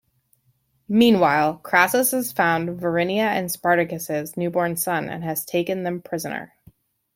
[0.89, 6.53] Meanwhile, Crassus has found Varinia and Spartacus's newborn son and has taken them prisoner.